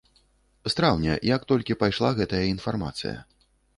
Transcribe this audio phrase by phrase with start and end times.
[0.67, 3.17] З траўня, як толькі пайшла гэтая інфармацыя.